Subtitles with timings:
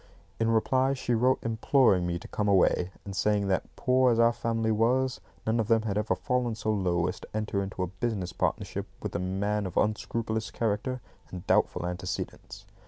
[0.39, 4.33] In reply she wrote imploring me to come away, and saying that, poor as our
[4.33, 7.93] family was, none of them had ever fallen so low as to enter into a
[8.01, 12.65] business partnership with a man of unscrupulous character and doubtful antecedents.